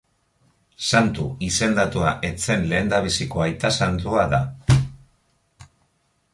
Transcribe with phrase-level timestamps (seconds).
[0.91, 4.43] Santu izendatua ez zen lehendabiziko aita santua da.